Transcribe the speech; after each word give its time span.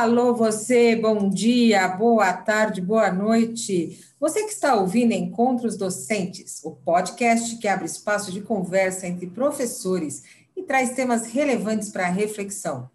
Alô, 0.00 0.34
você, 0.34 0.96
bom 0.96 1.28
dia, 1.28 1.86
boa 1.86 2.32
tarde, 2.32 2.80
boa 2.80 3.12
noite. 3.12 4.02
Você 4.18 4.44
que 4.44 4.52
está 4.52 4.74
ouvindo 4.74 5.12
Encontros 5.12 5.76
Docentes, 5.76 6.64
o 6.64 6.70
podcast 6.70 7.58
que 7.58 7.68
abre 7.68 7.84
espaço 7.84 8.32
de 8.32 8.40
conversa 8.40 9.06
entre 9.06 9.26
professores 9.26 10.22
e 10.56 10.62
traz 10.62 10.94
temas 10.94 11.26
relevantes 11.26 11.90
para 11.90 12.08
reflexão. 12.08 12.88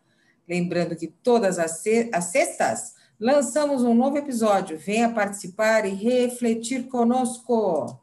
Lembrando 0.49 0.95
que 0.95 1.05
todas 1.05 1.59
as, 1.59 1.83
sextas 1.83 2.95
lançamos 3.19 3.83
um 3.83 3.93
novo 3.93 4.17
episódio. 4.17 4.75
Venha 4.75 5.07
participar 5.07 5.85
e 5.85 5.93
refletir 5.93 6.88
conosco. 6.88 7.99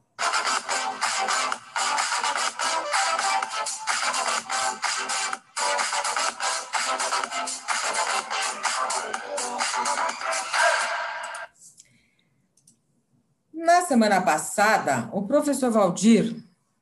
Semana 13.92 14.22
passada, 14.22 15.10
o 15.12 15.20
professor 15.20 15.70
Valdir, 15.70 16.34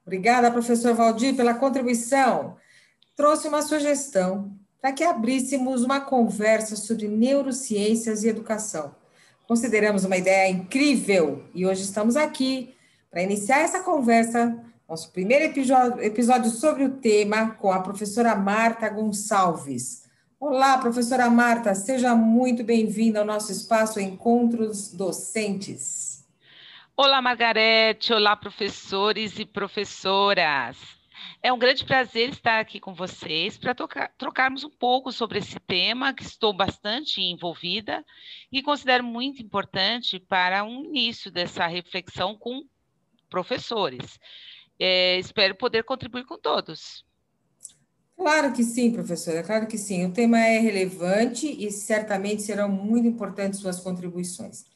obrigada, 0.06 0.48
professor 0.48 0.94
Valdir, 0.94 1.34
pela 1.34 1.54
contribuição, 1.54 2.56
trouxe 3.16 3.48
uma 3.48 3.62
sugestão 3.62 4.52
para 4.80 4.92
que 4.92 5.02
abríssemos 5.02 5.82
uma 5.82 6.00
conversa 6.00 6.76
sobre 6.76 7.08
neurociências 7.08 8.22
e 8.22 8.28
educação. 8.28 8.94
Consideramos 9.48 10.04
uma 10.04 10.16
ideia 10.16 10.48
incrível 10.48 11.42
e 11.52 11.66
hoje 11.66 11.82
estamos 11.82 12.14
aqui 12.14 12.76
para 13.10 13.24
iniciar 13.24 13.58
essa 13.58 13.80
conversa, 13.80 14.56
nosso 14.88 15.10
primeiro 15.10 15.46
episódio, 15.46 16.48
sobre 16.48 16.84
o 16.84 16.90
tema 16.90 17.56
com 17.56 17.72
a 17.72 17.80
professora 17.80 18.36
Marta 18.36 18.88
Gonçalves. 18.88 20.04
Olá, 20.38 20.78
professora 20.78 21.28
Marta, 21.28 21.74
seja 21.74 22.14
muito 22.14 22.62
bem-vinda 22.62 23.18
ao 23.18 23.26
nosso 23.26 23.50
espaço 23.50 23.98
Encontros 23.98 24.92
Docentes. 24.92 26.09
Olá, 27.02 27.22
Margarete, 27.22 28.12
olá, 28.12 28.36
professores 28.36 29.38
e 29.38 29.46
professoras. 29.46 30.76
É 31.42 31.50
um 31.50 31.58
grande 31.58 31.82
prazer 31.82 32.28
estar 32.28 32.60
aqui 32.60 32.78
com 32.78 32.92
vocês 32.92 33.56
para 33.56 33.74
trocarmos 34.18 34.64
um 34.64 34.68
pouco 34.68 35.10
sobre 35.10 35.38
esse 35.38 35.58
tema 35.60 36.12
que 36.12 36.22
estou 36.22 36.52
bastante 36.52 37.22
envolvida 37.22 38.04
e 38.52 38.62
considero 38.62 39.02
muito 39.02 39.42
importante 39.42 40.20
para 40.20 40.62
um 40.62 40.84
início 40.84 41.30
dessa 41.30 41.66
reflexão 41.66 42.36
com 42.36 42.66
professores. 43.30 44.20
É, 44.78 45.18
espero 45.18 45.54
poder 45.54 45.84
contribuir 45.84 46.26
com 46.26 46.36
todos. 46.36 47.02
Claro 48.14 48.52
que 48.52 48.62
sim, 48.62 48.92
professora, 48.92 49.42
claro 49.42 49.66
que 49.66 49.78
sim. 49.78 50.04
O 50.04 50.12
tema 50.12 50.38
é 50.38 50.58
relevante 50.58 51.46
e 51.46 51.70
certamente 51.70 52.42
serão 52.42 52.68
muito 52.68 53.08
importantes 53.08 53.58
suas 53.58 53.80
contribuições. 53.80 54.69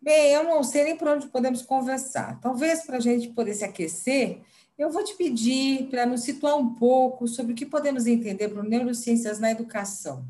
Bem, 0.00 0.32
eu 0.32 0.44
não 0.44 0.62
sei 0.62 0.84
nem 0.84 0.96
por 0.96 1.08
onde 1.08 1.26
podemos 1.26 1.62
conversar. 1.62 2.40
Talvez 2.40 2.84
para 2.84 2.98
a 2.98 3.00
gente 3.00 3.28
poder 3.28 3.54
se 3.54 3.64
aquecer, 3.64 4.40
eu 4.78 4.90
vou 4.90 5.02
te 5.02 5.14
pedir 5.16 5.88
para 5.88 6.06
nos 6.06 6.22
situar 6.22 6.56
um 6.56 6.74
pouco 6.74 7.26
sobre 7.26 7.52
o 7.52 7.56
que 7.56 7.66
podemos 7.66 8.06
entender 8.06 8.48
por 8.48 8.62
neurociências 8.62 9.40
na 9.40 9.50
educação. 9.50 10.24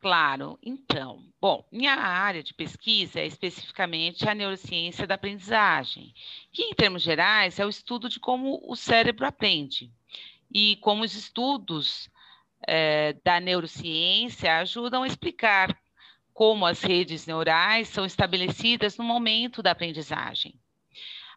Claro, 0.00 0.58
então, 0.62 1.24
bom, 1.40 1.64
minha 1.72 1.94
área 1.94 2.42
de 2.42 2.52
pesquisa 2.52 3.20
é 3.20 3.26
especificamente 3.26 4.28
a 4.28 4.34
neurociência 4.34 5.06
da 5.06 5.14
aprendizagem, 5.14 6.12
que, 6.52 6.62
em 6.62 6.74
termos 6.74 7.02
gerais, 7.02 7.58
é 7.58 7.64
o 7.64 7.70
estudo 7.70 8.08
de 8.08 8.20
como 8.20 8.60
o 8.64 8.76
cérebro 8.76 9.24
aprende 9.24 9.90
e 10.52 10.76
como 10.76 11.04
os 11.04 11.14
estudos 11.14 12.10
é, 12.66 13.14
da 13.24 13.40
neurociência 13.40 14.58
ajudam 14.58 15.02
a 15.02 15.06
explicar 15.06 15.74
como 16.34 16.66
as 16.66 16.82
redes 16.82 17.26
neurais 17.26 17.88
são 17.88 18.04
estabelecidas 18.04 18.98
no 18.98 19.04
momento 19.04 19.62
da 19.62 19.70
aprendizagem. 19.70 20.60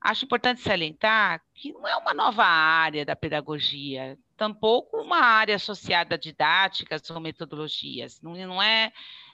Acho 0.02 0.25
importante 0.25 0.62
salientar 0.62 1.41
que 1.53 1.72
não 1.72 1.88
é 1.88 1.96
uma 1.96 2.13
nova 2.13 2.44
área 2.44 3.06
da 3.06 3.16
pedagogia, 3.16 4.18
tampouco 4.36 4.97
uma 4.97 5.19
área 5.19 5.56
associada 5.56 6.16
a 6.16 6.18
didáticas 6.18 7.07
ou 7.12 7.19
metodologias, 7.19 8.19
não, 8.22 8.34
não 8.34 8.62
é, 8.62 8.91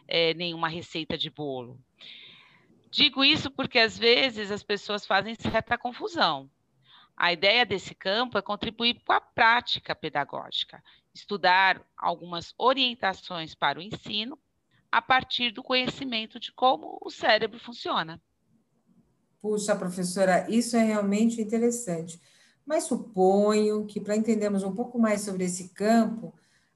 é 0.08 0.34
nenhuma 0.34 0.68
receita 0.68 1.18
de 1.18 1.30
bolo. 1.30 1.80
Digo 2.92 3.24
isso 3.24 3.50
porque 3.50 3.80
às 3.80 3.98
vezes 3.98 4.52
as 4.52 4.64
pessoas 4.64 5.06
fazem 5.06 5.34
certa 5.36 5.78
confusão. 5.78 6.50
A 7.16 7.32
ideia 7.32 7.66
desse 7.66 7.96
campo 7.96 8.38
é 8.38 8.42
contribuir 8.42 9.02
com 9.06 9.14
a 9.14 9.22
prática 9.22 9.96
pedagógica, 9.96 10.84
estudar 11.14 11.82
algumas 11.98 12.54
orientações 12.58 13.56
para 13.56 13.80
o 13.80 13.82
ensino 13.82 14.38
a 14.94 15.02
partir 15.02 15.50
do 15.50 15.64
conhecimento 15.64 16.40
de 16.40 16.52
como 16.52 17.00
o 17.02 17.10
cérebro 17.10 17.60
funciona. 17.60 18.22
Puxa, 19.42 19.76
professora, 19.76 20.46
isso 20.48 20.78
é 20.78 20.84
realmente 20.84 21.42
interessante. 21.42 22.22
Mas 22.64 22.84
suponho 22.84 23.88
que 23.88 24.00
para 24.00 24.16
entendermos 24.16 24.62
um 24.62 24.72
pouco 24.72 25.00
mais 25.00 25.22
sobre 25.22 25.46
esse 25.46 25.70
campo, 25.70 26.32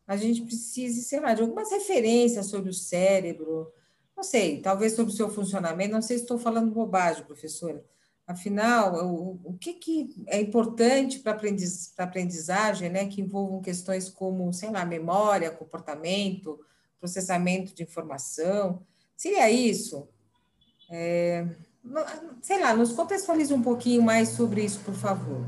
a 0.07 0.17
gente 0.17 0.41
precise, 0.41 1.03
sei 1.03 1.19
lá, 1.19 1.35
de 1.35 1.43
algumas 1.43 1.71
referências 1.71 2.47
sobre 2.47 2.71
o 2.71 2.73
cérebro. 2.73 3.71
Não 4.15 4.23
sei, 4.23 4.61
talvez 4.61 4.93
sobre 4.93 5.13
o 5.13 5.15
seu 5.15 5.29
funcionamento. 5.29 5.93
Não 5.93 6.01
sei 6.01 6.17
se 6.17 6.23
estou 6.23 6.39
falando 6.39 6.73
bobagem, 6.73 7.23
professora. 7.23 7.85
Afinal, 8.25 8.95
o, 9.05 9.39
o 9.43 9.57
que, 9.59 9.75
que 9.75 10.23
é 10.25 10.41
importante 10.41 11.19
para 11.19 11.33
aprendiz, 11.33 11.93
a 11.95 12.03
aprendizagem, 12.03 12.89
né, 12.89 13.05
que 13.05 13.21
envolvam 13.21 13.61
questões 13.61 14.09
como, 14.09 14.51
sei 14.51 14.71
lá, 14.71 14.83
memória, 14.83 15.51
comportamento, 15.51 16.59
processamento 16.99 17.73
de 17.73 17.83
informação? 17.83 18.85
Seria 19.15 19.49
isso? 19.49 20.07
É, 20.89 21.47
sei 22.41 22.61
lá, 22.61 22.75
nos 22.75 22.93
contextualize 22.93 23.53
um 23.53 23.61
pouquinho 23.61 24.01
mais 24.01 24.29
sobre 24.29 24.63
isso, 24.63 24.79
por 24.83 24.93
favor. 24.93 25.45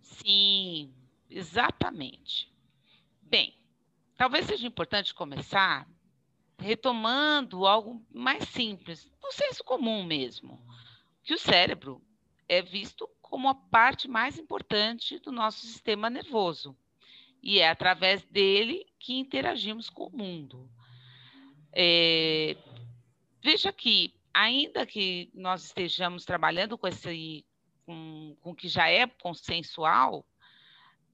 Sim, 0.00 0.92
exatamente. 1.28 2.52
Bem, 3.22 3.54
talvez 4.16 4.46
seja 4.46 4.66
importante 4.66 5.14
começar 5.14 5.88
retomando 6.58 7.66
algo 7.66 8.02
mais 8.12 8.48
simples, 8.48 9.10
no 9.22 9.32
senso 9.32 9.64
comum 9.64 10.04
mesmo, 10.04 10.60
que 11.22 11.34
o 11.34 11.38
cérebro 11.38 12.00
é 12.48 12.62
visto 12.62 13.08
como 13.20 13.48
a 13.48 13.54
parte 13.54 14.08
mais 14.08 14.38
importante 14.38 15.18
do 15.18 15.32
nosso 15.32 15.66
sistema 15.66 16.08
nervoso 16.08 16.76
e 17.44 17.60
é 17.60 17.68
através 17.68 18.24
dele 18.24 18.86
que 18.98 19.12
interagimos 19.18 19.90
com 19.90 20.06
o 20.06 20.16
mundo. 20.16 20.66
É, 21.70 22.56
veja 23.42 23.70
que 23.70 24.14
ainda 24.32 24.86
que 24.86 25.30
nós 25.34 25.66
estejamos 25.66 26.24
trabalhando 26.24 26.78
com 26.78 26.88
esse 26.88 27.44
com, 27.84 28.34
com 28.40 28.54
que 28.54 28.66
já 28.66 28.88
é 28.88 29.06
consensual, 29.06 30.26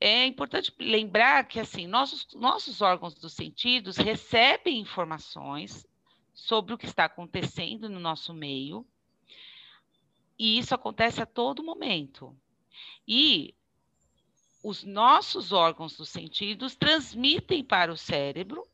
é 0.00 0.24
importante 0.24 0.72
lembrar 0.78 1.48
que 1.48 1.58
assim 1.58 1.88
nossos, 1.88 2.28
nossos 2.34 2.80
órgãos 2.80 3.14
dos 3.14 3.32
sentidos 3.32 3.96
recebem 3.96 4.78
informações 4.78 5.84
sobre 6.32 6.72
o 6.72 6.78
que 6.78 6.86
está 6.86 7.06
acontecendo 7.06 7.88
no 7.88 7.98
nosso 7.98 8.32
meio, 8.32 8.86
e 10.38 10.58
isso 10.58 10.74
acontece 10.74 11.20
a 11.20 11.26
todo 11.26 11.64
momento. 11.64 12.34
E 13.06 13.54
os 14.62 14.84
nossos 14.84 15.52
órgãos 15.52 15.96
dos 15.96 16.08
sentidos 16.08 16.74
transmitem 16.74 17.64
para 17.64 17.92
o 17.92 17.96
cérebro 17.96 18.66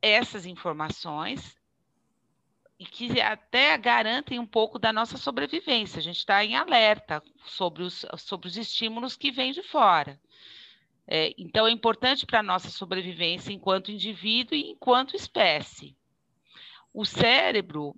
essas 0.00 0.46
informações 0.46 1.58
e 2.78 2.86
que 2.86 3.20
até 3.20 3.76
garantem 3.76 4.38
um 4.38 4.46
pouco 4.46 4.78
da 4.78 4.90
nossa 4.90 5.18
sobrevivência. 5.18 5.98
A 5.98 6.02
gente 6.02 6.16
está 6.16 6.42
em 6.42 6.56
alerta 6.56 7.22
sobre 7.44 7.82
os, 7.82 8.06
sobre 8.16 8.48
os 8.48 8.56
estímulos 8.56 9.16
que 9.16 9.30
vêm 9.30 9.52
de 9.52 9.62
fora. 9.62 10.18
É, 11.06 11.34
então, 11.36 11.66
é 11.66 11.70
importante 11.70 12.24
para 12.24 12.38
a 12.38 12.42
nossa 12.42 12.70
sobrevivência 12.70 13.52
enquanto 13.52 13.90
indivíduo 13.90 14.56
e 14.56 14.70
enquanto 14.70 15.14
espécie. 15.14 15.94
O 16.94 17.04
cérebro 17.04 17.94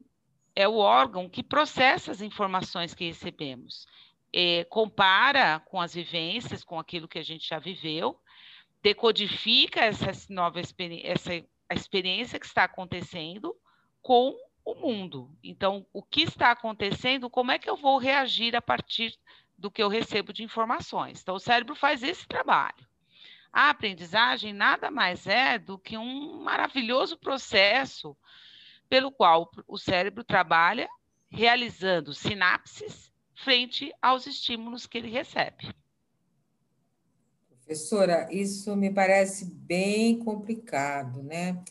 é 0.57 0.67
o 0.67 0.77
órgão 0.77 1.29
que 1.29 1.43
processa 1.43 2.11
as 2.11 2.21
informações 2.21 2.93
que 2.93 3.05
recebemos, 3.05 3.87
é, 4.33 4.65
compara 4.65 5.61
com 5.61 5.81
as 5.81 5.95
vivências, 5.95 6.65
com 6.65 6.79
aquilo 6.79 7.09
que 7.09 7.19
a 7.19 7.23
gente 7.23 7.49
já 7.49 7.59
viveu, 7.59 8.19
decodifica 8.83 9.81
essa 9.81 10.11
nova 10.33 10.61
essa 10.61 11.45
experiência 11.71 12.41
que 12.41 12.47
está 12.47 12.65
acontecendo 12.65 13.55
com 14.01 14.35
o 14.65 14.75
mundo. 14.75 15.31
Então, 15.43 15.87
o 15.93 16.03
que 16.03 16.23
está 16.23 16.51
acontecendo, 16.51 17.29
como 17.29 17.53
é 17.53 17.59
que 17.59 17.69
eu 17.69 17.77
vou 17.77 17.99
reagir 17.99 18.57
a 18.57 18.63
partir 18.63 19.17
do 19.57 19.71
que 19.71 19.83
eu 19.83 19.89
recebo 19.89 20.33
de 20.33 20.43
informações? 20.43 21.21
Então, 21.21 21.37
o 21.37 21.41
cérebro 21.41 21.75
faz 21.75 22.03
esse 22.03 22.27
trabalho. 22.27 22.87
A 23.53 23.69
aprendizagem 23.69 24.53
nada 24.53 24.91
mais 24.91 25.27
é 25.27 25.59
do 25.59 25.79
que 25.79 25.99
um 25.99 26.43
maravilhoso 26.43 27.19
processo 27.19 28.17
pelo 28.89 29.13
qual 29.13 29.51
o 29.69 29.77
cérebro 29.77 30.25
trabalha 30.25 30.89
realizando 31.31 32.15
sinapses 32.15 33.12
frente 33.43 33.93
aos 34.01 34.27
estímulos 34.27 34.87
que 34.87 34.99
ele 34.99 35.11
recebe. 35.11 35.75
Professora, 37.49 38.29
isso 38.31 38.75
me 38.77 38.93
parece 38.93 39.45
bem 39.45 40.19
complicado, 40.19 41.23
né? 41.23 41.63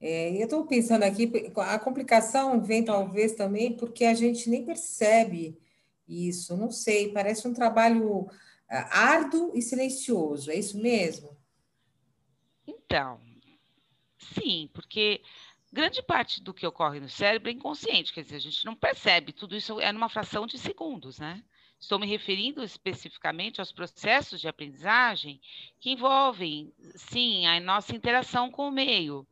É, 0.00 0.36
eu 0.36 0.44
estou 0.44 0.66
pensando 0.66 1.04
aqui, 1.04 1.30
a 1.56 1.78
complicação 1.78 2.60
vem 2.60 2.84
talvez 2.84 3.32
também 3.32 3.76
porque 3.76 4.04
a 4.04 4.14
gente 4.14 4.50
nem 4.50 4.64
percebe 4.64 5.56
isso, 6.08 6.56
não 6.56 6.70
sei, 6.70 7.12
parece 7.12 7.46
um 7.46 7.52
trabalho 7.52 8.28
ah, 8.68 9.12
árduo 9.12 9.52
e 9.54 9.62
silencioso, 9.62 10.50
é 10.50 10.56
isso 10.56 10.80
mesmo? 10.80 11.36
Então, 12.66 13.20
sim, 14.18 14.68
porque 14.72 15.22
grande 15.72 16.02
parte 16.02 16.42
do 16.42 16.52
que 16.52 16.66
ocorre 16.66 17.00
no 17.00 17.08
cérebro 17.08 17.48
é 17.48 17.52
inconsciente, 17.52 18.12
quer 18.12 18.22
dizer, 18.22 18.36
a 18.36 18.40
gente 18.40 18.64
não 18.64 18.76
percebe, 18.76 19.32
tudo 19.32 19.56
isso 19.56 19.80
é 19.80 19.90
numa 19.90 20.08
fração 20.08 20.46
de 20.46 20.58
segundos, 20.58 21.18
né? 21.18 21.42
Estou 21.80 21.98
me 21.98 22.06
referindo 22.06 22.62
especificamente 22.62 23.58
aos 23.58 23.72
processos 23.72 24.40
de 24.40 24.46
aprendizagem 24.46 25.40
que 25.80 25.90
envolvem, 25.90 26.72
sim, 26.94 27.46
a 27.46 27.58
nossa 27.58 27.96
interação 27.96 28.50
com 28.50 28.68
o 28.68 28.72
meio, 28.72 29.26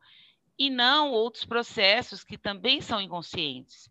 e 0.59 0.69
não 0.69 1.13
outros 1.13 1.45
processos 1.45 2.25
que 2.25 2.37
também 2.37 2.81
são 2.81 3.01
inconscientes, 3.01 3.89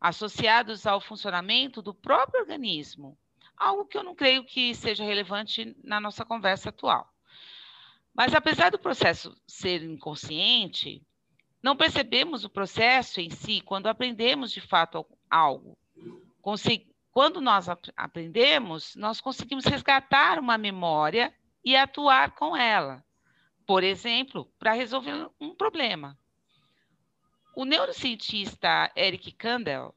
associados 0.00 0.86
ao 0.86 1.00
funcionamento 1.00 1.80
do 1.80 1.94
próprio 1.94 2.40
organismo, 2.40 3.16
algo 3.56 3.86
que 3.86 3.96
eu 3.96 4.02
não 4.02 4.14
creio 4.14 4.44
que 4.44 4.74
seja 4.74 5.04
relevante 5.04 5.76
na 5.84 6.00
nossa 6.00 6.24
conversa 6.24 6.70
atual. 6.70 7.08
Mas 8.12 8.34
apesar 8.34 8.70
do 8.70 8.78
processo 8.78 9.36
ser 9.46 9.82
inconsciente, 9.82 11.05
não 11.66 11.76
percebemos 11.76 12.44
o 12.44 12.50
processo 12.50 13.20
em 13.20 13.28
si 13.28 13.60
quando 13.60 13.88
aprendemos 13.88 14.52
de 14.52 14.60
fato 14.60 15.04
algo. 15.28 15.76
Quando 17.10 17.40
nós 17.40 17.66
aprendemos, 17.96 18.94
nós 18.94 19.20
conseguimos 19.20 19.64
resgatar 19.64 20.38
uma 20.38 20.56
memória 20.56 21.34
e 21.64 21.76
atuar 21.76 22.34
com 22.34 22.56
ela 22.56 23.04
por 23.66 23.82
exemplo, 23.82 24.50
para 24.58 24.72
resolver 24.72 25.28
um 25.40 25.54
problema. 25.54 26.16
O 27.54 27.64
neurocientista 27.64 28.92
Eric 28.96 29.32
Kandel 29.32 29.94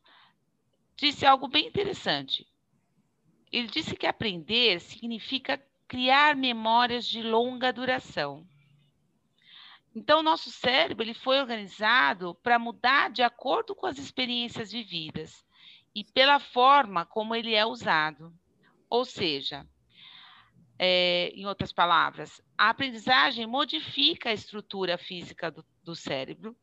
disse 0.96 1.26
algo 1.26 1.48
bem 1.48 1.68
interessante. 1.68 2.48
Ele 3.52 3.68
disse 3.68 3.96
que 3.96 4.08
aprender 4.08 4.82
significa 4.82 5.64
criar 5.88 6.36
memórias 6.36 7.06
de 7.06 7.22
longa 7.22 7.72
duração. 7.72 8.46
Então, 9.96 10.22
nosso 10.22 10.52
cérebro 10.52 11.04
ele 11.04 11.14
foi 11.14 11.40
organizado 11.40 12.36
para 12.44 12.60
mudar 12.60 13.10
de 13.10 13.24
acordo 13.24 13.76
com 13.76 13.88
as 13.88 13.98
experiências 13.98 14.72
vividas 14.72 15.44
e 15.96 16.04
pela 16.04 16.40
forma 16.40 17.06
como 17.06 17.36
ele 17.36 17.56
é 17.56 17.66
usado. 17.66 18.34
Ou 18.90 19.04
seja, 19.04 19.68
é, 20.78 21.32
em 21.36 21.46
outras 21.46 21.74
palavras, 21.74 22.42
a 22.58 22.70
aprendizagem 22.70 23.46
modifica 23.46 24.30
a 24.30 24.34
estrutura 24.34 24.98
física 24.98 25.52
do, 25.52 25.66
do 25.84 25.96
cérebro, 25.96 26.56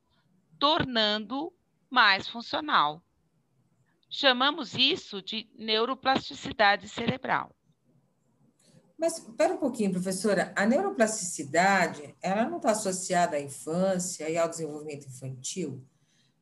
tornando 0.58 1.52
mais 1.90 2.28
funcional. 2.28 3.02
Chamamos 4.08 4.74
isso 4.74 5.20
de 5.20 5.50
neuroplasticidade 5.54 6.88
cerebral. 6.88 7.54
Mas 8.98 9.18
espera 9.18 9.54
um 9.54 9.58
pouquinho, 9.58 9.92
professora. 9.92 10.52
A 10.56 10.64
neuroplasticidade, 10.64 12.14
ela 12.22 12.48
não 12.48 12.56
está 12.56 12.70
associada 12.70 13.36
à 13.36 13.40
infância 13.40 14.28
e 14.28 14.38
ao 14.38 14.48
desenvolvimento 14.48 15.06
infantil? 15.06 15.84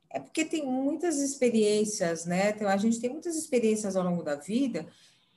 É 0.08 0.20
porque 0.20 0.44
tem 0.44 0.64
muitas 0.64 1.18
experiências, 1.18 2.24
né? 2.24 2.50
A 2.68 2.76
gente 2.76 3.00
tem 3.00 3.10
muitas 3.10 3.36
experiências 3.36 3.96
ao 3.96 4.04
longo 4.04 4.22
da 4.22 4.36
vida 4.36 4.86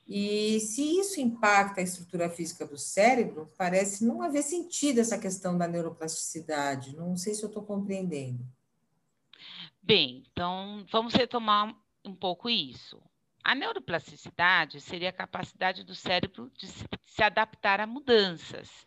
e 0.08 0.58
se 0.60 0.98
isso 0.98 1.20
impacta 1.20 1.80
a 1.80 1.84
estrutura 1.84 2.30
física 2.30 2.64
do 2.64 2.78
cérebro, 2.78 3.52
parece 3.58 4.06
não 4.06 4.22
haver 4.22 4.42
sentido 4.42 5.00
essa 5.00 5.18
questão 5.18 5.58
da 5.58 5.68
neuroplasticidade. 5.68 6.96
Não 6.96 7.14
sei 7.14 7.34
se 7.34 7.42
eu 7.42 7.48
estou 7.48 7.62
compreendendo. 7.62 8.42
Bem, 9.82 10.24
então 10.30 10.86
vamos 10.90 11.12
retomar 11.12 11.76
um 12.02 12.14
pouco 12.14 12.48
isso. 12.48 12.98
A 13.48 13.54
neuroplasticidade 13.54 14.78
seria 14.78 15.08
a 15.08 15.12
capacidade 15.12 15.82
do 15.82 15.94
cérebro 15.94 16.52
de 16.58 16.66
se 16.66 17.22
adaptar 17.22 17.80
a 17.80 17.86
mudanças, 17.86 18.86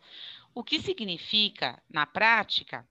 o 0.54 0.62
que 0.62 0.80
significa, 0.80 1.82
na 1.90 2.06
prática, 2.06 2.86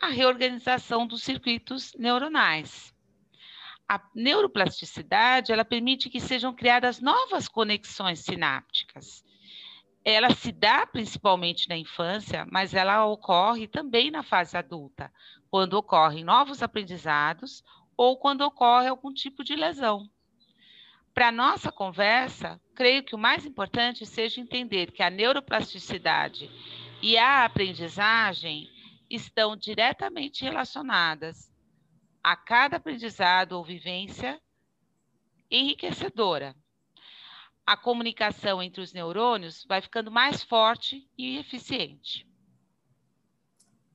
a 0.00 0.08
reorganização 0.08 1.06
dos 1.06 1.22
circuitos 1.22 1.94
neuronais. 1.94 2.92
A 3.88 4.00
neuroplasticidade, 4.16 5.52
ela 5.52 5.64
permite 5.64 6.10
que 6.10 6.18
sejam 6.18 6.52
criadas 6.52 7.00
novas 7.00 7.46
conexões 7.46 8.18
sinápticas. 8.18 9.24
Ela 10.04 10.34
se 10.34 10.50
dá 10.50 10.84
principalmente 10.84 11.68
na 11.68 11.76
infância, 11.76 12.44
mas 12.50 12.74
ela 12.74 13.06
ocorre 13.06 13.68
também 13.68 14.10
na 14.10 14.24
fase 14.24 14.56
adulta, 14.56 15.08
quando 15.48 15.74
ocorrem 15.74 16.24
novos 16.24 16.64
aprendizados 16.64 17.62
ou 17.96 18.16
quando 18.16 18.40
ocorre 18.40 18.88
algum 18.88 19.14
tipo 19.14 19.44
de 19.44 19.54
lesão. 19.54 20.10
Para 21.14 21.28
a 21.28 21.32
nossa 21.32 21.70
conversa, 21.70 22.60
creio 22.74 23.04
que 23.04 23.14
o 23.14 23.18
mais 23.18 23.44
importante 23.44 24.06
seja 24.06 24.40
entender 24.40 24.90
que 24.92 25.02
a 25.02 25.10
neuroplasticidade 25.10 26.50
e 27.02 27.18
a 27.18 27.44
aprendizagem 27.44 28.70
estão 29.10 29.54
diretamente 29.54 30.42
relacionadas 30.42 31.52
a 32.24 32.34
cada 32.34 32.78
aprendizado 32.78 33.52
ou 33.52 33.64
vivência 33.64 34.40
enriquecedora. 35.50 36.56
A 37.66 37.76
comunicação 37.76 38.62
entre 38.62 38.80
os 38.80 38.92
neurônios 38.94 39.66
vai 39.68 39.82
ficando 39.82 40.10
mais 40.10 40.42
forte 40.42 41.06
e 41.18 41.36
eficiente. 41.36 42.26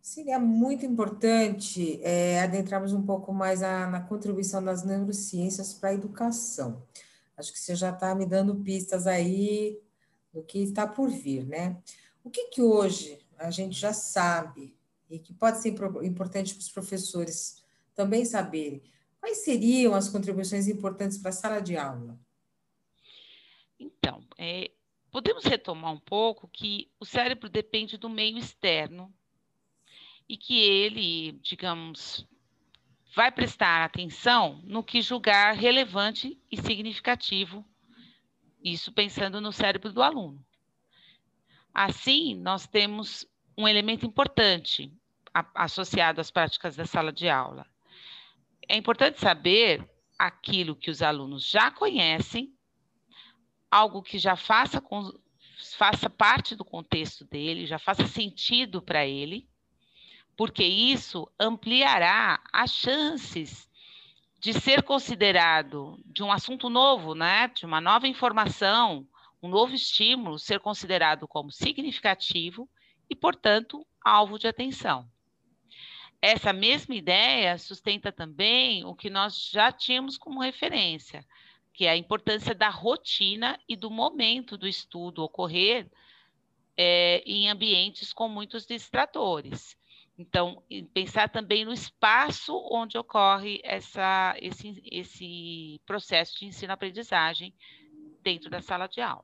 Seria 0.07 0.39
muito 0.39 0.85
importante 0.85 1.99
é, 2.01 2.39
adentrarmos 2.39 2.93
um 2.93 3.05
pouco 3.05 3.33
mais 3.33 3.61
a, 3.61 3.87
na 3.87 3.99
contribuição 3.99 4.63
das 4.63 4.81
neurociências 4.81 5.73
para 5.73 5.89
a 5.89 5.93
educação. 5.93 6.81
Acho 7.35 7.51
que 7.51 7.59
você 7.59 7.75
já 7.75 7.89
está 7.89 8.15
me 8.15 8.25
dando 8.25 8.55
pistas 8.55 9.05
aí 9.05 9.77
do 10.33 10.41
que 10.41 10.59
está 10.59 10.87
por 10.87 11.09
vir, 11.09 11.45
né? 11.45 11.77
O 12.23 12.29
que, 12.29 12.45
que 12.45 12.61
hoje 12.61 13.19
a 13.37 13.51
gente 13.51 13.77
já 13.77 13.91
sabe 13.91 14.77
e 15.09 15.19
que 15.19 15.33
pode 15.33 15.57
ser 15.57 15.75
importante 16.01 16.53
para 16.53 16.61
os 16.61 16.71
professores 16.71 17.61
também 17.93 18.23
saberem 18.23 18.81
quais 19.19 19.39
seriam 19.39 19.93
as 19.93 20.07
contribuições 20.07 20.69
importantes 20.69 21.17
para 21.17 21.31
a 21.31 21.33
sala 21.33 21.59
de 21.59 21.75
aula. 21.75 22.17
Então, 23.77 24.23
é, 24.37 24.71
podemos 25.11 25.43
retomar 25.43 25.91
um 25.91 25.99
pouco 25.99 26.47
que 26.47 26.89
o 26.97 27.03
cérebro 27.03 27.49
depende 27.49 27.97
do 27.97 28.09
meio 28.09 28.37
externo 28.37 29.13
e 30.27 30.35
que 30.37 30.59
ele, 30.59 31.33
digamos, 31.41 32.27
vai 33.15 33.31
prestar 33.31 33.83
atenção 33.83 34.61
no 34.63 34.83
que 34.83 35.01
julgar 35.01 35.55
relevante 35.55 36.39
e 36.51 36.57
significativo, 36.57 37.65
isso 38.63 38.91
pensando 38.91 39.39
no 39.39 39.51
cérebro 39.51 39.91
do 39.91 40.03
aluno. 40.03 40.45
Assim, 41.73 42.35
nós 42.35 42.67
temos 42.67 43.25
um 43.57 43.67
elemento 43.67 44.05
importante 44.05 44.91
associado 45.53 46.19
às 46.19 46.31
práticas 46.31 46.75
da 46.75 46.85
sala 46.85 47.11
de 47.11 47.29
aula, 47.29 47.65
é 48.67 48.75
importante 48.75 49.19
saber 49.19 49.87
aquilo 50.19 50.75
que 50.75 50.91
os 50.91 51.01
alunos 51.01 51.47
já 51.47 51.71
conhecem, 51.71 52.53
algo 53.71 54.01
que 54.01 54.19
já 54.19 54.35
faça, 54.35 54.83
faça 55.77 56.09
parte 56.09 56.55
do 56.55 56.65
contexto 56.65 57.23
dele, 57.25 57.65
já 57.65 57.79
faça 57.79 58.05
sentido 58.05 58.81
para 58.81 59.05
ele, 59.05 59.47
porque 60.37 60.63
isso 60.63 61.27
ampliará 61.39 62.39
as 62.53 62.71
chances 62.71 63.67
de 64.39 64.53
ser 64.53 64.83
considerado 64.83 65.99
de 66.05 66.21
um 66.21 66.31
assunto 66.31 66.69
novo, 66.69 67.15
né, 67.15 67.47
de 67.47 67.65
uma 67.65 67.81
nova 67.81 68.07
informação, 68.07 69.05
um 69.41 69.49
novo 69.49 69.73
estímulo 69.73 70.37
ser 70.37 70.59
considerado 70.59 71.27
como 71.27 71.51
significativo 71.51 72.69
e, 73.09 73.15
portanto, 73.15 73.85
alvo 73.99 74.37
de 74.37 74.47
atenção. 74.47 75.09
Essa 76.21 76.53
mesma 76.53 76.95
ideia 76.95 77.57
sustenta 77.57 78.11
também 78.11 78.85
o 78.85 78.95
que 78.95 79.09
nós 79.09 79.49
já 79.49 79.71
tínhamos 79.71 80.17
como 80.17 80.41
referência, 80.41 81.25
que 81.73 81.85
é 81.85 81.89
a 81.89 81.97
importância 81.97 82.53
da 82.53 82.69
rotina 82.69 83.59
e 83.67 83.75
do 83.75 83.89
momento 83.89 84.57
do 84.57 84.67
estudo 84.67 85.23
ocorrer 85.23 85.89
é, 86.75 87.23
em 87.25 87.49
ambientes 87.49 88.13
com 88.13 88.27
muitos 88.27 88.65
distratores. 88.65 89.75
Então, 90.17 90.63
pensar 90.93 91.29
também 91.29 91.63
no 91.63 91.71
espaço 91.71 92.57
onde 92.71 92.97
ocorre 92.97 93.61
essa, 93.63 94.35
esse, 94.41 94.81
esse 94.91 95.79
processo 95.85 96.39
de 96.39 96.45
ensino-aprendizagem 96.47 97.53
dentro 98.23 98.49
da 98.49 98.61
sala 98.61 98.87
de 98.87 98.99
aula. 98.99 99.23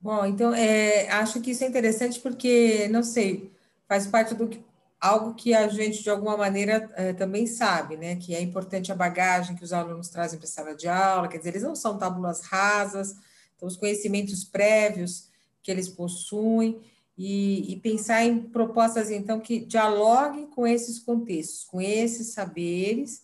Bom, 0.00 0.24
então, 0.24 0.54
é, 0.54 1.10
acho 1.10 1.40
que 1.40 1.50
isso 1.50 1.64
é 1.64 1.66
interessante 1.66 2.20
porque, 2.20 2.86
não 2.88 3.02
sei, 3.02 3.52
faz 3.88 4.06
parte 4.06 4.34
do 4.34 4.46
que 4.46 4.62
algo 5.00 5.34
que 5.34 5.52
a 5.52 5.66
gente, 5.66 6.02
de 6.02 6.10
alguma 6.10 6.36
maneira, 6.36 6.90
é, 6.94 7.12
também 7.12 7.46
sabe, 7.46 7.96
né? 7.96 8.16
Que 8.16 8.34
é 8.34 8.40
importante 8.40 8.92
a 8.92 8.94
bagagem 8.94 9.56
que 9.56 9.64
os 9.64 9.72
alunos 9.72 10.08
trazem 10.08 10.38
para 10.38 10.46
a 10.46 10.50
sala 10.50 10.74
de 10.76 10.88
aula, 10.88 11.28
quer 11.28 11.38
dizer, 11.38 11.50
eles 11.50 11.62
não 11.62 11.74
são 11.74 11.98
tábulas 11.98 12.42
rasas, 12.42 13.16
então 13.56 13.66
os 13.66 13.76
conhecimentos 13.76 14.44
prévios 14.44 15.28
que 15.62 15.70
eles 15.70 15.88
possuem 15.88 16.80
e, 17.16 17.72
e, 17.72 17.80
pensar 17.80 18.24
em 18.24 18.40
propostas, 18.40 19.10
então, 19.10 19.40
que 19.40 19.64
dialoguem 19.64 20.46
com 20.48 20.66
esses 20.66 20.98
contextos, 20.98 21.64
com 21.64 21.80
esses 21.80 22.32
saberes, 22.32 23.22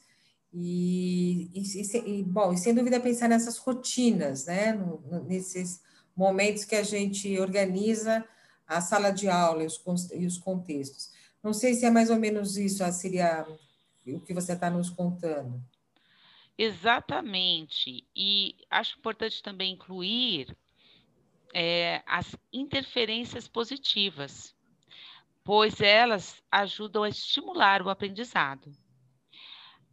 e, 0.53 1.51
e, 1.55 2.21
e 2.21 2.23
bom, 2.25 2.53
e 2.53 2.59
sem 2.59 2.75
dúvida 2.75 3.01
pensar 3.01 3.29
nessas 3.29 3.57
rotinas, 3.59 4.47
né, 4.47 4.79
nesses 5.27 5.81
momentos 6.17 6.65
que 6.65 6.77
a 6.77 6.83
gente 6.83 7.39
organiza 7.39 8.25
a 8.67 8.81
sala 8.81 9.11
de 9.11 9.29
aula 9.29 9.65
e 9.65 9.67
os, 9.67 9.81
e 10.13 10.27
os 10.27 10.39
contextos. 10.39 11.11
Não 11.43 11.53
sei 11.53 11.75
se 11.75 11.85
é 11.85 11.91
mais 11.91 12.11
ou 12.11 12.17
menos 12.17 12.57
isso, 12.57 12.85
seria 12.93 13.47
o 14.07 14.21
que 14.21 14.35
você 14.35 14.53
está 14.53 14.71
nos 14.71 14.91
contando. 14.91 15.61
Exatamente. 16.57 18.07
E 18.15 18.55
acho 18.71 18.99
importante 18.99 19.43
também 19.43 19.73
incluir 19.73 20.55
é, 21.55 22.03
as 22.07 22.37
interferências 22.53 23.49
positivas, 23.49 24.55
pois 25.45 25.81
elas 25.81 26.43
ajudam 26.51 27.03
a 27.03 27.09
estimular 27.09 27.83
o 27.83 27.91
aprendizado. 27.91 28.71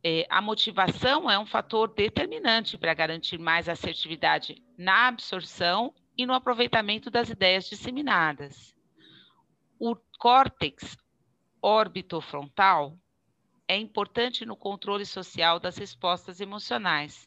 É, 0.04 0.26
a 0.30 0.42
motivação 0.42 1.30
é 1.30 1.38
um 1.38 1.46
fator 1.46 1.94
determinante 1.94 2.78
para 2.78 2.94
garantir 2.94 3.38
mais 3.38 3.68
assertividade 3.68 4.64
na 4.78 5.08
absorção 5.08 5.94
e 6.16 6.26
no 6.26 6.34
aproveitamento 6.34 7.10
das 7.10 7.30
ideias 7.30 7.68
disseminadas. 7.68 8.76
O 9.80 9.96
córtex 10.18 10.98
orbitofrontal 11.62 12.98
é 13.68 13.76
importante 13.76 14.46
no 14.46 14.56
controle 14.56 15.06
social 15.06 15.60
das 15.60 15.78
respostas 15.78 16.40
emocionais 16.40 17.27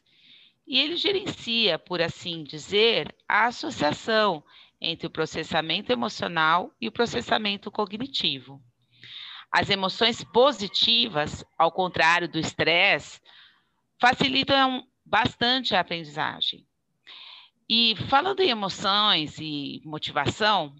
e 0.71 0.79
ele 0.79 0.95
gerencia, 0.95 1.77
por 1.77 2.01
assim 2.01 2.45
dizer, 2.45 3.13
a 3.27 3.47
associação 3.47 4.41
entre 4.79 5.05
o 5.05 5.09
processamento 5.09 5.91
emocional 5.91 6.73
e 6.79 6.87
o 6.87 6.91
processamento 6.93 7.69
cognitivo. 7.69 8.63
As 9.51 9.69
emoções 9.69 10.23
positivas, 10.23 11.43
ao 11.57 11.73
contrário 11.73 12.29
do 12.29 12.39
estresse, 12.39 13.19
facilitam 13.99 14.87
bastante 15.05 15.75
a 15.75 15.81
aprendizagem. 15.81 16.65
E 17.67 17.93
falando 18.07 18.39
em 18.39 18.49
emoções 18.49 19.39
e 19.39 19.81
motivação, 19.83 20.73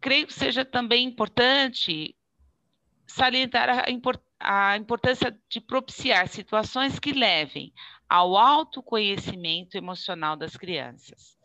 creio 0.00 0.26
que 0.26 0.34
seja 0.34 0.64
também 0.64 1.06
importante 1.06 2.16
salientar 3.06 3.68
a, 3.68 3.84
a 4.72 4.76
importância 4.76 5.38
de 5.48 5.60
propiciar 5.60 6.26
situações 6.26 6.98
que 6.98 7.12
levem 7.12 7.72
ao 8.10 8.36
autoconhecimento 8.36 9.76
emocional 9.76 10.36
das 10.36 10.56
crianças, 10.56 11.38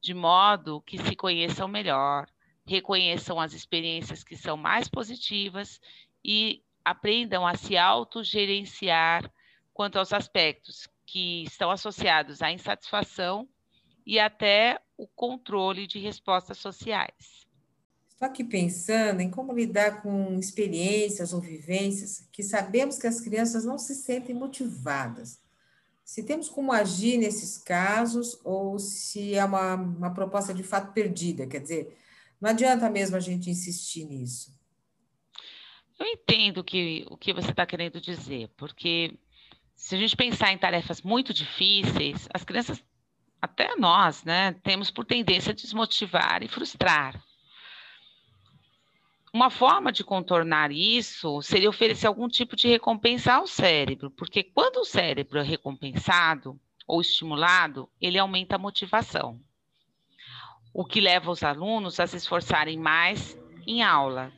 de 0.00 0.14
modo 0.14 0.80
que 0.80 0.96
se 0.96 1.14
conheçam 1.14 1.68
melhor, 1.68 2.26
reconheçam 2.66 3.38
as 3.38 3.52
experiências 3.52 4.24
que 4.24 4.34
são 4.34 4.56
mais 4.56 4.88
positivas 4.88 5.78
e 6.24 6.62
aprendam 6.82 7.46
a 7.46 7.54
se 7.56 7.76
autogerenciar 7.76 9.30
quanto 9.74 9.98
aos 9.98 10.14
aspectos 10.14 10.88
que 11.04 11.42
estão 11.42 11.70
associados 11.70 12.40
à 12.40 12.50
insatisfação 12.50 13.46
e 14.06 14.18
até 14.18 14.80
o 14.96 15.06
controle 15.06 15.86
de 15.86 15.98
respostas 15.98 16.56
sociais. 16.56 17.46
Estou 18.08 18.26
aqui 18.26 18.42
pensando 18.42 19.20
em 19.20 19.30
como 19.30 19.52
lidar 19.52 20.00
com 20.00 20.38
experiências 20.38 21.34
ou 21.34 21.40
vivências 21.40 22.26
que 22.32 22.42
sabemos 22.42 22.98
que 22.98 23.06
as 23.06 23.20
crianças 23.20 23.66
não 23.66 23.76
se 23.76 23.94
sentem 23.94 24.34
motivadas 24.34 25.38
se 26.08 26.22
temos 26.22 26.48
como 26.48 26.72
agir 26.72 27.18
nesses 27.18 27.58
casos 27.58 28.40
ou 28.42 28.78
se 28.78 29.34
é 29.34 29.44
uma, 29.44 29.74
uma 29.74 30.14
proposta 30.14 30.54
de 30.54 30.62
fato 30.62 30.94
perdida, 30.94 31.46
quer 31.46 31.60
dizer, 31.60 31.98
não 32.40 32.48
adianta 32.48 32.88
mesmo 32.88 33.14
a 33.14 33.20
gente 33.20 33.50
insistir 33.50 34.06
nisso. 34.06 34.58
Eu 36.00 36.06
entendo 36.06 36.64
que, 36.64 37.04
o 37.10 37.16
que 37.18 37.34
você 37.34 37.50
está 37.50 37.66
querendo 37.66 38.00
dizer, 38.00 38.48
porque 38.56 39.18
se 39.76 39.96
a 39.96 39.98
gente 39.98 40.16
pensar 40.16 40.50
em 40.50 40.56
tarefas 40.56 41.02
muito 41.02 41.34
difíceis, 41.34 42.26
as 42.32 42.42
crianças, 42.42 42.82
até 43.42 43.76
nós, 43.76 44.24
né, 44.24 44.54
temos 44.62 44.90
por 44.90 45.04
tendência 45.04 45.50
a 45.50 45.54
desmotivar 45.54 46.42
e 46.42 46.48
frustrar. 46.48 47.22
Uma 49.32 49.50
forma 49.50 49.92
de 49.92 50.02
contornar 50.02 50.72
isso 50.72 51.42
seria 51.42 51.68
oferecer 51.68 52.06
algum 52.06 52.28
tipo 52.28 52.56
de 52.56 52.68
recompensa 52.68 53.34
ao 53.34 53.46
cérebro, 53.46 54.10
porque 54.10 54.42
quando 54.42 54.78
o 54.78 54.84
cérebro 54.84 55.38
é 55.38 55.42
recompensado 55.42 56.58
ou 56.86 57.00
estimulado, 57.00 57.88
ele 58.00 58.18
aumenta 58.18 58.56
a 58.56 58.58
motivação, 58.58 59.38
o 60.72 60.84
que 60.84 61.00
leva 61.00 61.30
os 61.30 61.42
alunos 61.42 62.00
a 62.00 62.06
se 62.06 62.16
esforçarem 62.16 62.78
mais 62.78 63.38
em 63.66 63.82
aula. 63.82 64.32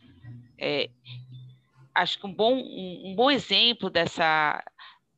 É, 0.58 0.90
acho 1.94 2.18
que 2.18 2.26
um 2.26 2.34
bom, 2.34 2.54
um, 2.54 3.10
um 3.10 3.14
bom 3.14 3.30
exemplo 3.30 3.88
dessa, 3.88 4.62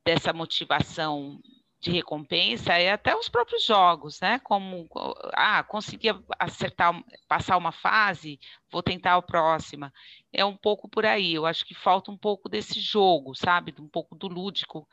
dessa 0.05 0.33
motivação 0.33 1.41
de 1.83 1.91
recompensa 1.91 2.75
é 2.75 2.93
até 2.93 3.15
os 3.17 3.29
próprios 3.29 3.65
jogos, 3.65 4.21
né? 4.21 4.39
Como, 4.39 4.89
ah, 5.33 5.65
consegui 5.65 6.09
acertar, 6.39 7.03
passar 7.27 7.57
uma 7.57 7.73
fase, 7.73 8.39
vou 8.71 8.85
tentar 8.85 9.17
a 9.17 9.23
próxima. 9.23 9.93
É 10.33 10.45
um 10.45 10.57
pouco 10.57 10.89
por 10.89 11.05
aí. 11.05 11.35
Eu 11.35 11.45
acho 11.45 11.67
que 11.67 11.75
falta 11.75 12.13
um 12.13 12.17
pouco 12.17 12.49
desse 12.49 12.79
jogo, 12.79 13.35
sabe? 13.35 13.75
Um 13.81 13.89
pouco 13.89 14.15
do 14.15 14.29
lúdico, 14.29 14.89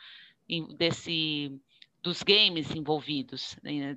desse, 0.77 1.61
dos 2.01 2.23
games 2.23 2.71
envolvidos, 2.71 3.55
né? 3.61 3.95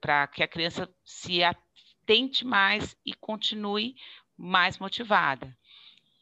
para 0.00 0.28
que 0.28 0.44
a 0.44 0.48
criança 0.48 0.88
se 1.04 1.42
atente 1.42 2.44
mais 2.44 2.96
e 3.04 3.12
continue 3.12 3.96
mais 4.36 4.78
motivada. 4.78 5.56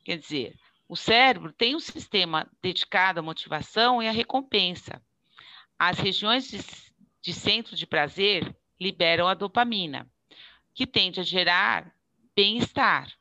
Quer 0.04 0.16
dizer, 0.16 0.56
o 0.88 0.96
cérebro 0.96 1.52
tem 1.52 1.76
um 1.76 1.80
sistema 1.80 2.50
dedicado 2.62 3.20
à 3.20 3.22
motivação 3.22 4.02
e 4.02 4.08
à 4.08 4.10
recompensa 4.10 5.02
as 5.78 5.98
regiões 5.98 6.50
de, 6.50 6.58
de 7.22 7.32
centro 7.32 7.76
de 7.76 7.86
prazer 7.86 8.56
liberam 8.80 9.28
a 9.28 9.34
dopamina, 9.34 10.10
que 10.74 10.86
tende 10.86 11.20
a 11.20 11.22
gerar 11.22 11.92
bem-estar, 12.34 13.12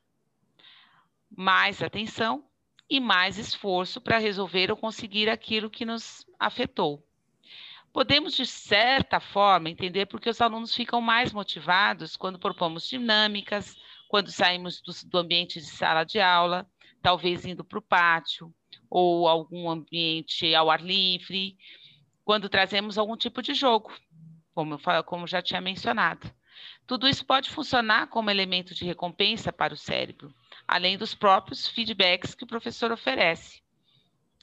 mais 1.30 1.82
atenção 1.82 2.44
e 2.88 3.00
mais 3.00 3.38
esforço 3.38 4.00
para 4.00 4.18
resolver 4.18 4.70
ou 4.70 4.76
conseguir 4.76 5.28
aquilo 5.28 5.70
que 5.70 5.84
nos 5.84 6.24
afetou. 6.38 7.04
Podemos, 7.92 8.34
de 8.34 8.46
certa 8.46 9.18
forma, 9.18 9.70
entender 9.70 10.06
porque 10.06 10.28
os 10.28 10.40
alunos 10.40 10.74
ficam 10.74 11.00
mais 11.00 11.32
motivados 11.32 12.16
quando 12.16 12.38
propomos 12.38 12.88
dinâmicas, 12.88 13.76
quando 14.08 14.30
saímos 14.30 14.80
do, 14.80 14.92
do 15.08 15.18
ambiente 15.18 15.58
de 15.60 15.66
sala 15.66 16.04
de 16.04 16.20
aula, 16.20 16.68
talvez 17.02 17.44
indo 17.44 17.64
para 17.64 17.78
o 17.78 17.82
pátio, 17.82 18.54
ou 18.90 19.28
algum 19.28 19.68
ambiente 19.68 20.54
ao 20.54 20.70
ar 20.70 20.80
livre, 20.80 21.56
quando 22.28 22.50
trazemos 22.50 22.98
algum 22.98 23.16
tipo 23.16 23.40
de 23.40 23.54
jogo, 23.54 23.90
como, 24.52 24.74
eu, 24.74 25.04
como 25.04 25.26
já 25.26 25.40
tinha 25.40 25.62
mencionado. 25.62 26.30
Tudo 26.86 27.08
isso 27.08 27.24
pode 27.24 27.48
funcionar 27.48 28.08
como 28.08 28.30
elemento 28.30 28.74
de 28.74 28.84
recompensa 28.84 29.50
para 29.50 29.72
o 29.72 29.78
cérebro, 29.78 30.30
além 30.66 30.98
dos 30.98 31.14
próprios 31.14 31.66
feedbacks 31.66 32.34
que 32.34 32.44
o 32.44 32.46
professor 32.46 32.92
oferece, 32.92 33.62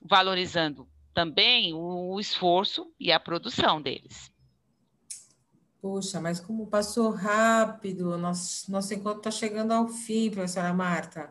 valorizando 0.02 0.90
também 1.14 1.76
o 1.76 2.20
esforço 2.20 2.92
e 3.00 3.12
a 3.12 3.20
produção 3.20 3.80
deles. 3.80 4.32
Puxa, 5.80 6.20
mas 6.20 6.40
como 6.40 6.66
passou 6.66 7.12
rápido, 7.12 8.18
nosso, 8.18 8.72
nosso 8.72 8.96
encontro 8.96 9.20
está 9.20 9.30
chegando 9.30 9.74
ao 9.74 9.88
fim, 9.88 10.32
professora 10.32 10.74
Marta. 10.74 11.30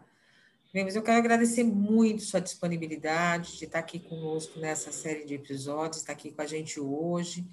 Mas 0.82 0.96
eu 0.96 1.02
quero 1.02 1.18
agradecer 1.18 1.62
muito 1.62 2.24
sua 2.24 2.40
disponibilidade 2.40 3.56
de 3.58 3.64
estar 3.64 3.78
aqui 3.78 4.00
conosco 4.00 4.58
nessa 4.58 4.90
série 4.90 5.24
de 5.24 5.34
episódios, 5.34 5.98
estar 5.98 6.12
aqui 6.12 6.32
com 6.32 6.42
a 6.42 6.46
gente 6.46 6.80
hoje 6.80 7.46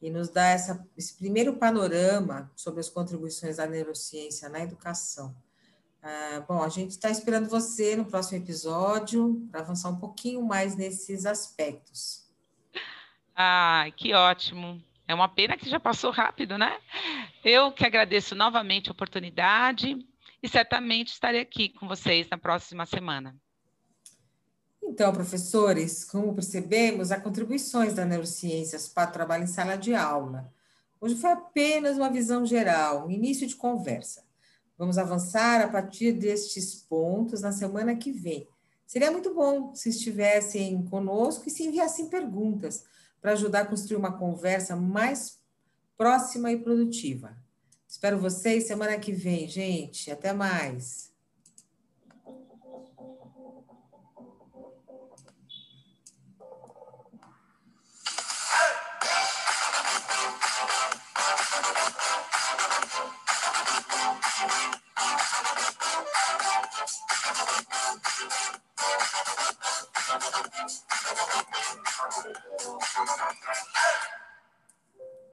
e 0.00 0.08
nos 0.08 0.28
dar 0.28 0.46
essa, 0.50 0.86
esse 0.96 1.16
primeiro 1.16 1.56
panorama 1.56 2.48
sobre 2.54 2.78
as 2.78 2.88
contribuições 2.88 3.56
da 3.56 3.66
neurociência 3.66 4.48
na 4.48 4.60
educação. 4.60 5.34
Ah, 6.00 6.44
bom, 6.48 6.62
a 6.62 6.68
gente 6.68 6.90
está 6.90 7.10
esperando 7.10 7.48
você 7.48 7.96
no 7.96 8.04
próximo 8.04 8.38
episódio 8.38 9.48
para 9.50 9.62
avançar 9.62 9.88
um 9.90 9.96
pouquinho 9.96 10.40
mais 10.40 10.76
nesses 10.76 11.26
aspectos. 11.26 12.30
Ah, 13.34 13.86
que 13.96 14.14
ótimo! 14.14 14.80
É 15.08 15.14
uma 15.14 15.28
pena 15.28 15.56
que 15.56 15.68
já 15.68 15.80
passou 15.80 16.12
rápido, 16.12 16.56
né? 16.56 16.78
Eu 17.44 17.72
que 17.72 17.84
agradeço 17.84 18.36
novamente 18.36 18.88
a 18.88 18.92
oportunidade 18.92 20.06
e 20.42 20.48
certamente 20.48 21.12
estarei 21.12 21.40
aqui 21.40 21.68
com 21.68 21.86
vocês 21.86 22.28
na 22.30 22.38
próxima 22.38 22.86
semana. 22.86 23.36
Então, 24.82 25.12
professores, 25.12 26.04
como 26.04 26.34
percebemos, 26.34 27.12
há 27.12 27.20
contribuições 27.20 27.94
da 27.94 28.04
neurociências 28.04 28.88
para 28.88 29.10
o 29.10 29.12
trabalho 29.12 29.44
em 29.44 29.46
sala 29.46 29.76
de 29.76 29.94
aula. 29.94 30.52
Hoje 31.00 31.14
foi 31.14 31.30
apenas 31.30 31.96
uma 31.96 32.10
visão 32.10 32.44
geral, 32.44 33.06
um 33.06 33.10
início 33.10 33.46
de 33.46 33.56
conversa. 33.56 34.24
Vamos 34.76 34.98
avançar 34.98 35.60
a 35.60 35.68
partir 35.68 36.12
destes 36.12 36.74
pontos 36.74 37.42
na 37.42 37.52
semana 37.52 37.94
que 37.94 38.10
vem. 38.10 38.48
Seria 38.86 39.10
muito 39.10 39.32
bom 39.34 39.74
se 39.74 39.90
estivessem 39.90 40.82
conosco 40.86 41.46
e 41.46 41.50
se 41.50 41.64
enviassem 41.64 42.08
perguntas 42.08 42.84
para 43.20 43.32
ajudar 43.32 43.60
a 43.60 43.66
construir 43.66 43.96
uma 43.96 44.18
conversa 44.18 44.74
mais 44.74 45.38
próxima 45.96 46.50
e 46.50 46.58
produtiva. 46.58 47.36
Espero 48.00 48.18
vocês 48.18 48.66
semana 48.66 48.98
que 48.98 49.12
vem, 49.12 49.46
gente. 49.46 50.10
Até 50.10 50.32
mais. 50.32 51.12
Thank 72.92 73.58
you. 73.58 73.59